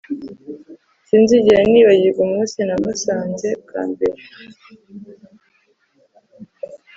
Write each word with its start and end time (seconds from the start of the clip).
Sinzigera 1.07 1.61
nibagirwa 1.71 2.21
umunsi 2.27 2.57
namusanze 2.67 3.49
bwa 3.61 3.81
mbere 3.91 4.21